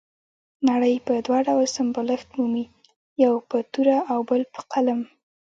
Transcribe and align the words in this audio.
نړۍ 0.69 0.95
په 1.05 1.13
دوه 1.25 1.39
ډول 1.47 1.65
سمبالښت 1.77 2.29
مومي، 2.37 2.65
یو 3.23 3.33
په 3.49 3.57
توره 3.71 3.97
او 4.11 4.19
بل 4.29 4.41
په 4.53 4.61
قلم. 4.71 4.99